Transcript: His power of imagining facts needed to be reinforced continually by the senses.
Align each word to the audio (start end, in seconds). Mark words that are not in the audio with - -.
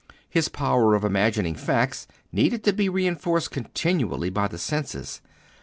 His 0.27 0.49
power 0.49 0.95
of 0.95 1.03
imagining 1.03 1.53
facts 1.53 2.07
needed 2.31 2.63
to 2.63 2.73
be 2.73 2.89
reinforced 2.89 3.51
continually 3.51 4.31
by 4.31 4.47
the 4.47 4.57
senses. 4.57 5.21